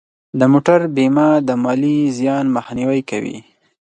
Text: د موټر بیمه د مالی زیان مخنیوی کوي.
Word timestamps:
د 0.39 0.41
موټر 0.51 0.79
بیمه 0.95 1.27
د 1.47 1.49
مالی 1.63 1.97
زیان 2.17 2.45
مخنیوی 2.55 3.01
کوي. 3.09 3.37